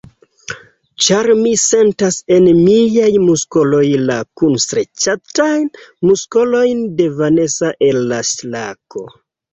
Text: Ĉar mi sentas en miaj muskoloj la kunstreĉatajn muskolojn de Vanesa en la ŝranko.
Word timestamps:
Ĉar 1.07 1.27
mi 1.41 1.49
sentas 1.63 2.17
en 2.37 2.47
miaj 2.61 3.11
muskoloj 3.25 3.83
la 4.07 4.15
kunstreĉatajn 4.43 5.69
muskolojn 6.13 6.83
de 7.03 7.11
Vanesa 7.21 7.75
en 7.91 8.05
la 8.15 8.23
ŝranko. 8.35 9.09